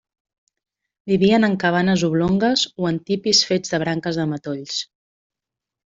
Vivien 1.11 1.49
en 1.49 1.53
cabanes 1.65 2.05
oblongues 2.09 2.65
o 2.85 2.91
en 2.93 2.99
tipis 3.13 3.45
fets 3.53 3.75
de 3.77 3.85
branques 3.87 4.23
de 4.23 4.27
matolls. 4.35 4.85